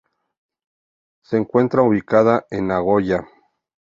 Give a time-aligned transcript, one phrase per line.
[1.21, 3.27] Se encuentra ubicada en Nagoya.